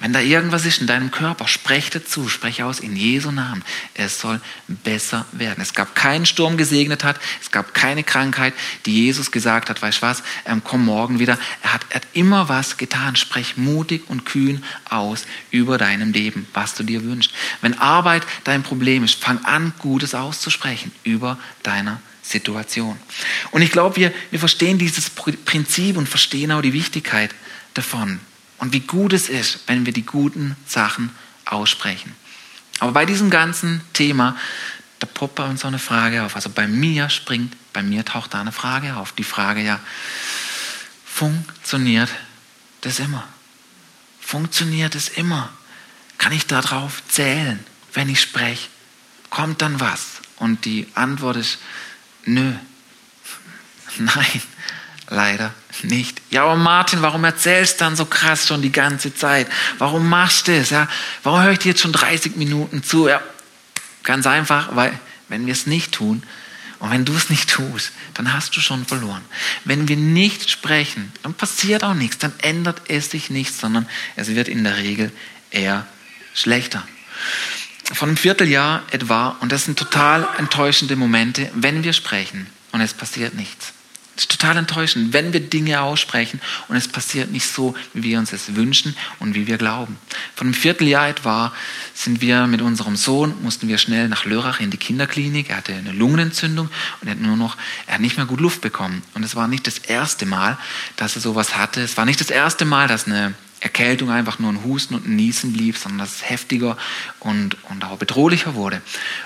[0.00, 3.64] Wenn da irgendwas ist in deinem Körper, sprech dazu, sprech aus in Jesu Namen.
[3.94, 5.62] Es soll besser werden.
[5.62, 8.54] Es gab keinen Sturm gesegnet hat, es gab keine Krankheit,
[8.86, 11.38] die Jesus gesagt hat, weißt du was, ähm, komm morgen wieder.
[11.62, 13.16] Er hat, er hat immer was getan.
[13.16, 17.32] Sprech mutig und kühn aus über deinem Leben, was du dir wünschst.
[17.62, 21.93] Wenn Arbeit dein Problem ist, fang an, Gutes auszusprechen über deiner
[22.24, 22.98] Situation.
[23.50, 27.34] Und ich glaube, wir, wir verstehen dieses Prinzip und verstehen auch die Wichtigkeit
[27.74, 28.18] davon.
[28.58, 31.10] Und wie gut es ist, wenn wir die guten Sachen
[31.44, 32.14] aussprechen.
[32.80, 34.36] Aber bei diesem ganzen Thema,
[34.98, 36.34] da poppt bei uns so eine Frage auf.
[36.34, 39.12] Also bei mir springt, bei mir taucht da eine Frage auf.
[39.12, 39.78] Die Frage ja,
[41.04, 42.08] funktioniert
[42.80, 43.28] das immer?
[44.20, 45.50] Funktioniert es immer?
[46.16, 48.68] Kann ich darauf zählen, wenn ich spreche?
[49.28, 50.22] Kommt dann was?
[50.36, 51.58] Und die Antwort ist,
[52.26, 52.52] nö,
[53.98, 54.42] nein,
[55.08, 56.20] leider nicht.
[56.30, 59.48] Ja, aber Martin, warum erzählst du dann so krass schon die ganze Zeit?
[59.78, 60.70] Warum machst du es?
[60.70, 60.88] Ja?
[61.22, 63.08] Warum höre ich dir jetzt schon 30 Minuten zu?
[63.08, 63.20] Ja,
[64.02, 66.22] ganz einfach, weil wenn wir es nicht tun
[66.84, 69.22] Und wenn du es nicht tust, dann hast du schon verloren.
[69.64, 74.28] Wenn wir nicht sprechen, dann passiert auch nichts, dann ändert es sich nichts, sondern es
[74.28, 75.10] wird in der Regel
[75.50, 75.86] eher
[76.34, 76.86] schlechter.
[77.92, 82.94] Von einem Vierteljahr etwa, und das sind total enttäuschende Momente, wenn wir sprechen und es
[82.94, 83.72] passiert nichts.
[84.14, 88.18] Das ist total enttäuschend, wenn wir Dinge aussprechen und es passiert nicht so, wie wir
[88.20, 89.98] uns es wünschen und wie wir glauben.
[90.36, 91.52] Von einem Vierteljahr etwa
[91.94, 95.50] sind wir mit unserem Sohn, mussten wir schnell nach Lörrach in die Kinderklinik.
[95.50, 96.68] Er hatte eine Lungenentzündung
[97.00, 97.56] und er hat nur noch,
[97.88, 99.02] er hat nicht mehr gut Luft bekommen.
[99.14, 100.58] Und es war nicht das erste Mal,
[100.94, 101.80] dass er sowas hatte.
[101.80, 105.16] Es war nicht das erste Mal, dass eine Erkältung einfach nur ein Husten und ein
[105.16, 106.76] Niesen blieb, sondern dass es heftiger
[107.18, 108.82] und, und auch bedrohlicher wurde.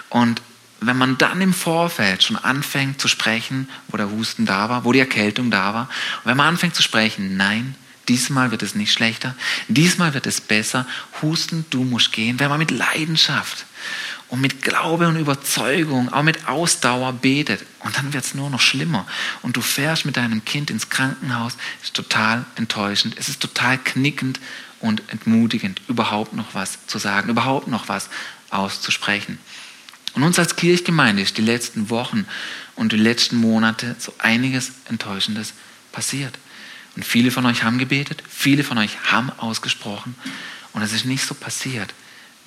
[0.08, 0.40] Und
[0.80, 4.92] wenn man dann im Vorfeld schon anfängt zu sprechen, wo der Husten da war, wo
[4.92, 5.88] die Erkältung da war,
[6.22, 7.74] und wenn man anfängt zu sprechen, nein,
[8.06, 9.34] diesmal wird es nicht schlechter,
[9.66, 10.86] diesmal wird es besser,
[11.20, 13.66] Husten, du musst gehen, wenn man mit Leidenschaft
[14.28, 18.60] und mit Glaube und Überzeugung, auch mit Ausdauer betet, und dann wird es nur noch
[18.60, 19.06] schlimmer.
[19.42, 24.38] Und du fährst mit deinem Kind ins Krankenhaus, ist total enttäuschend, es ist total knickend
[24.80, 28.10] und entmutigend, überhaupt noch was zu sagen, überhaupt noch was
[28.50, 29.38] auszusprechen.
[30.14, 32.26] Und uns als Kirchgemeinde ist die letzten Wochen
[32.74, 35.54] und die letzten Monate so einiges Enttäuschendes
[35.92, 36.38] passiert.
[36.96, 40.16] Und viele von euch haben gebetet, viele von euch haben ausgesprochen
[40.72, 41.94] und es ist nicht so passiert,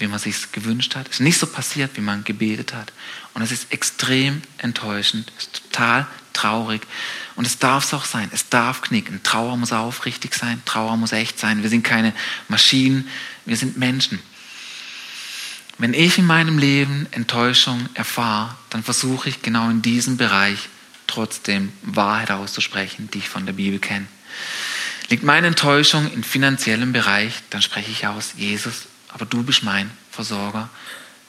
[0.02, 1.08] wie man sich gewünscht hat.
[1.08, 2.92] Es ist nicht so passiert, wie man gebetet hat.
[3.34, 6.82] Und es ist extrem enttäuschend, es ist total traurig.
[7.36, 8.30] Und es darf es auch sein.
[8.34, 9.22] Es darf knicken.
[9.24, 10.62] Trauer muss aufrichtig sein.
[10.66, 11.64] Trauer muss echt sein.
[11.64, 12.14] Wir sind keine
[12.48, 13.08] Maschinen.
[13.46, 14.20] Wir sind Menschen.
[15.78, 20.70] Wenn ich in meinem Leben Enttäuschung erfahre, dann versuche ich genau in diesem Bereich
[21.08, 24.06] trotzdem Wahrheit auszusprechen, die ich von der Bibel kenne.
[25.10, 29.92] Liegt meine Enttäuschung im finanziellen Bereich, dann spreche ich aus, Jesus, aber du bist mein
[30.12, 30.70] Versorger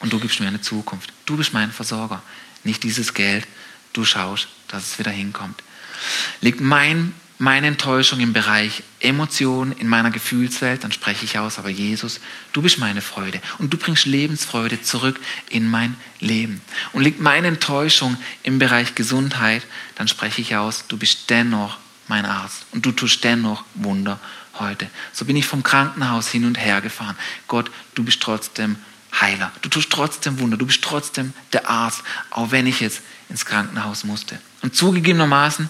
[0.01, 1.12] und du gibst mir eine Zukunft.
[1.27, 2.23] Du bist mein Versorger,
[2.64, 3.47] nicht dieses Geld.
[3.92, 5.62] Du schaust, dass es wieder hinkommt.
[6.40, 11.71] Liegt mein meine Enttäuschung im Bereich Emotionen, in meiner Gefühlswelt, dann spreche ich aus, aber
[11.71, 12.21] Jesus,
[12.53, 15.18] du bist meine Freude und du bringst Lebensfreude zurück
[15.51, 16.61] in mein Leben.
[16.92, 19.64] Und liegt meine Enttäuschung im Bereich Gesundheit,
[19.97, 24.21] dann spreche ich aus, du bist dennoch mein Arzt und du tust dennoch Wunder
[24.62, 24.88] heute.
[25.12, 27.16] So bin ich vom Krankenhaus hin und her gefahren.
[27.48, 28.77] Gott, du bist trotzdem
[29.20, 29.53] Heiler.
[29.61, 30.57] Du tust trotzdem Wunder.
[30.57, 34.40] Du bist trotzdem der Arzt, auch wenn ich jetzt ins Krankenhaus musste.
[34.62, 35.68] Und zugegebenermaßen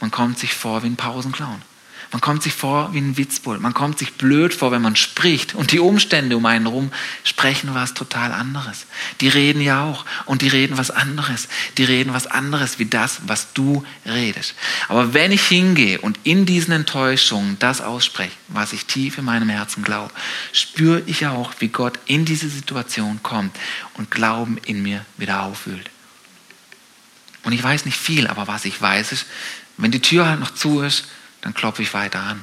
[0.00, 1.62] man kommt sich vor wie ein Pausenclown.
[2.16, 3.60] Man kommt sich vor wie ein Witzbold.
[3.60, 5.54] Man kommt sich blöd vor, wenn man spricht.
[5.54, 6.90] Und die Umstände um einen herum
[7.24, 8.86] sprechen was total anderes.
[9.20, 10.06] Die reden ja auch.
[10.24, 11.46] Und die reden was anderes.
[11.76, 14.54] Die reden was anderes wie das, was du redest.
[14.88, 19.50] Aber wenn ich hingehe und in diesen Enttäuschungen das ausspreche, was ich tief in meinem
[19.50, 20.14] Herzen glaube,
[20.54, 23.54] spüre ich auch, wie Gott in diese Situation kommt
[23.92, 25.90] und Glauben in mir wieder aufwühlt.
[27.42, 29.26] Und ich weiß nicht viel, aber was ich weiß ist,
[29.76, 31.04] wenn die Tür halt noch zu ist,
[31.46, 32.42] dann klopfe ich weiter an.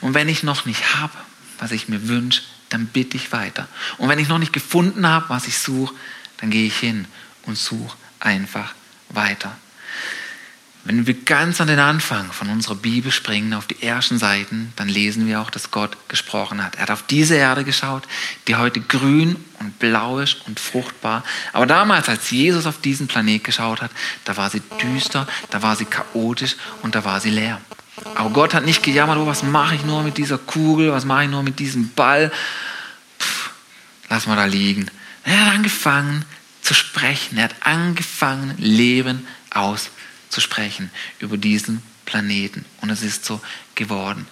[0.00, 1.12] Und wenn ich noch nicht habe,
[1.58, 3.66] was ich mir wünsche, dann bitte ich weiter.
[3.98, 5.92] Und wenn ich noch nicht gefunden habe, was ich suche,
[6.36, 7.06] dann gehe ich hin
[7.42, 8.72] und suche einfach
[9.08, 9.56] weiter.
[10.84, 14.88] Wenn wir ganz an den Anfang von unserer Bibel springen, auf die ersten Seiten, dann
[14.88, 16.76] lesen wir auch, dass Gott gesprochen hat.
[16.76, 18.04] Er hat auf diese Erde geschaut,
[18.46, 21.24] die heute grün und blau ist und fruchtbar.
[21.52, 23.90] Aber damals, als Jesus auf diesen Planet geschaut hat,
[24.24, 27.60] da war sie düster, da war sie chaotisch und da war sie leer.
[28.14, 31.24] Aber Gott hat nicht gejammert, oh, was mache ich nur mit dieser Kugel, was mache
[31.24, 32.32] ich nur mit diesem Ball.
[33.20, 33.50] Pff,
[34.08, 34.90] lass mal da liegen.
[35.24, 36.24] Er hat angefangen
[36.60, 39.90] zu sprechen, er hat angefangen, Leben aus
[40.28, 42.64] zu sprechen über diesen Planeten.
[42.80, 43.40] Und es ist so
[43.74, 44.26] geworden.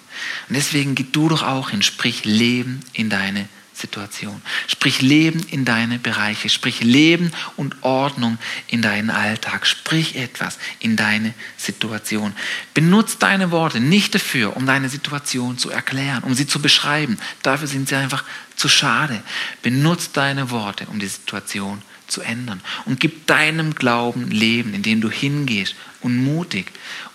[0.49, 3.49] Und deswegen geh du doch auch hin, sprich Leben in deine
[3.83, 4.41] Situation.
[4.67, 6.49] Sprich Leben in deine Bereiche.
[6.49, 9.67] Sprich Leben und Ordnung in deinen Alltag.
[9.67, 12.33] Sprich etwas in deine Situation.
[12.73, 17.19] Benutz deine Worte nicht dafür, um deine Situation zu erklären, um sie zu beschreiben.
[17.43, 18.25] Dafür sind sie einfach
[18.57, 19.23] zu schade.
[19.61, 22.61] Benutz deine Worte, um die Situation zu ändern.
[22.85, 26.67] Und gib deinem Glauben Leben, indem du hingehst und mutig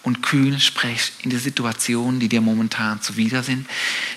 [0.03, 3.67] und kühn sprichst in die Situationen, die dir momentan zuwider sind,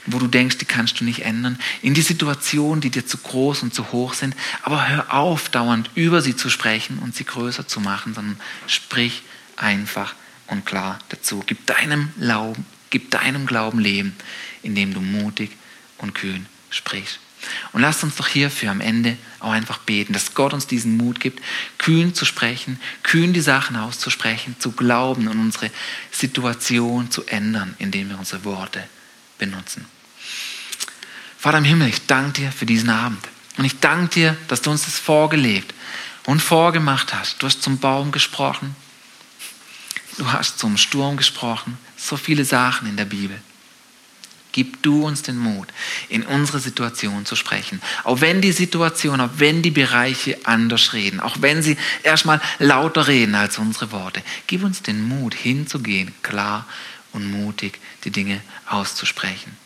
[0.07, 3.63] wo du denkst, die kannst du nicht ändern, in die Situationen, die dir zu groß
[3.63, 4.35] und zu hoch sind.
[4.63, 9.23] Aber hör auf, dauernd über sie zu sprechen und sie größer zu machen, sondern sprich
[9.57, 10.15] einfach
[10.47, 11.43] und klar dazu.
[11.47, 14.15] Gib deinem Glauben, gib deinem Glauben Leben,
[14.63, 15.51] indem du mutig
[15.99, 17.19] und kühn sprichst.
[17.73, 21.21] Und lasst uns doch hierfür am Ende auch einfach beten, dass Gott uns diesen Mut
[21.21, 21.43] gibt,
[21.79, 25.71] kühn zu sprechen, kühn die Sachen auszusprechen, zu glauben und unsere
[26.11, 28.85] Situation zu ändern, indem wir unsere Worte
[29.39, 29.87] benutzen.
[31.39, 33.27] Vater im Himmel, ich danke dir für diesen Abend.
[33.57, 35.75] Und ich danke dir, dass du uns das vorgelebt
[36.27, 37.43] und vorgemacht hast.
[37.43, 38.77] Du hast zum Baum gesprochen.
[40.19, 41.79] Du hast zum Sturm gesprochen.
[41.97, 43.41] So viele Sachen in der Bibel.
[44.53, 45.69] Gib du uns den Mut,
[46.09, 47.81] in unsere Situation zu sprechen.
[48.05, 53.07] Auch wenn die Situation, auch wenn die Bereiche anders reden, auch wenn sie erstmal lauter
[53.07, 54.23] reden als unsere Worte.
[54.47, 56.67] Gib uns den Mut, hinzugehen, klar
[57.13, 59.57] und mutig die Dinge auszusprechen.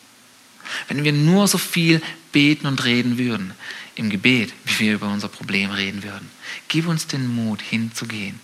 [0.88, 2.00] Wenn wir nur so viel
[2.32, 3.54] beten und reden würden
[3.96, 6.30] im Gebet, wie wir über unser Problem reden würden,
[6.68, 8.40] gib uns den Mut, hinzugehen,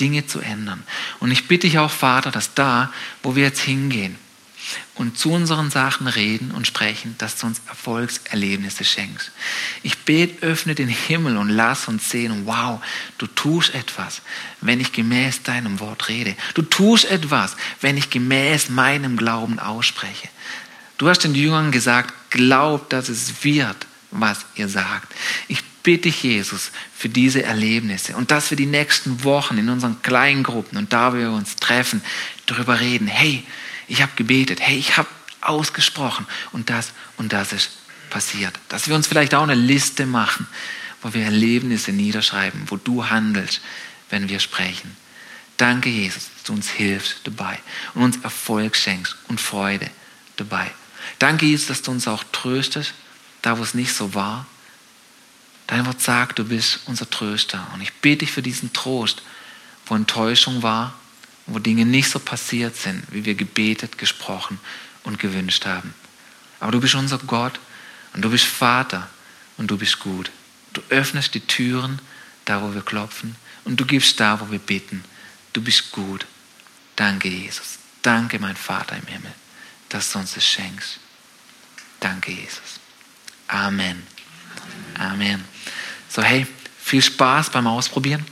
[0.00, 0.82] Dinge zu ändern.
[1.20, 4.16] Und ich bitte dich auch, Vater, dass da, wo wir jetzt hingehen,
[4.94, 9.30] und zu unseren Sachen reden und sprechen, dass du uns Erfolgserlebnisse schenkst.
[9.82, 12.80] Ich bete, öffne den Himmel und lass uns sehen, wow,
[13.18, 14.22] du tust etwas,
[14.60, 16.36] wenn ich gemäß deinem Wort rede.
[16.54, 20.28] Du tust etwas, wenn ich gemäß meinem Glauben ausspreche.
[20.98, 23.76] Du hast den Jüngern gesagt, glaubt, dass es wird,
[24.10, 25.12] was ihr sagt.
[25.48, 30.00] Ich bitte ich Jesus für diese Erlebnisse und dass wir die nächsten Wochen in unseren
[30.02, 32.02] kleinen Gruppen und da wir uns treffen,
[32.46, 33.06] darüber reden.
[33.06, 33.44] Hey,
[33.88, 35.08] ich habe gebetet, hey, ich habe
[35.40, 37.70] ausgesprochen und das und das ist
[38.10, 38.58] passiert.
[38.68, 40.46] Dass wir uns vielleicht auch eine Liste machen,
[41.02, 43.60] wo wir Erlebnisse niederschreiben, wo du handelst,
[44.10, 44.96] wenn wir sprechen.
[45.56, 47.58] Danke, Jesus, dass du uns hilfst dabei
[47.94, 49.90] und uns Erfolg schenkst und Freude
[50.36, 50.70] dabei.
[51.18, 52.94] Danke, Jesus, dass du uns auch tröstest,
[53.42, 54.46] da wo es nicht so war.
[55.66, 57.66] Dein Wort sagt, du bist unser Tröster.
[57.74, 59.22] Und ich bete dich für diesen Trost,
[59.86, 60.94] wo Enttäuschung war,
[61.46, 64.58] wo Dinge nicht so passiert sind, wie wir gebetet, gesprochen
[65.02, 65.94] und gewünscht haben.
[66.60, 67.60] Aber du bist unser Gott
[68.14, 69.08] und du bist Vater
[69.56, 70.30] und du bist gut.
[70.72, 72.00] Du öffnest die Türen
[72.44, 75.04] da, wo wir klopfen und du gibst da, wo wir bitten.
[75.52, 76.26] Du bist gut.
[76.96, 77.78] Danke, Jesus.
[78.02, 79.32] Danke, mein Vater im Himmel,
[79.88, 80.98] dass du uns das schenkst.
[82.00, 82.80] Danke, Jesus.
[83.48, 84.02] Amen.
[84.98, 85.44] Amen.
[86.08, 86.46] So, hey,
[86.84, 88.22] viel Spaß beim Ausprobieren,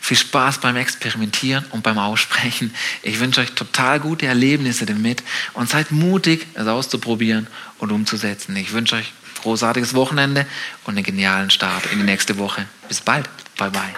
[0.00, 2.74] viel Spaß beim Experimentieren und beim Aussprechen.
[3.02, 8.56] Ich wünsche euch total gute Erlebnisse damit und seid mutig, es auszuprobieren und umzusetzen.
[8.56, 10.46] Ich wünsche euch großartiges Wochenende
[10.84, 12.64] und einen genialen Start in die nächste Woche.
[12.88, 13.28] Bis bald.
[13.58, 13.94] Bye bye.